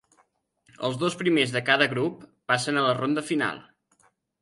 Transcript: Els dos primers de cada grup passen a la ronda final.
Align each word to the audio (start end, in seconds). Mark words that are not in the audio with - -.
Els 0.89 0.97
dos 1.03 1.17
primers 1.19 1.53
de 1.57 1.63
cada 1.69 1.89
grup 1.93 2.25
passen 2.53 2.83
a 2.83 2.87
la 2.89 2.99
ronda 3.05 3.29
final. 3.33 3.65